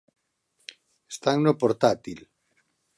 [1.13, 2.19] Están no portátil.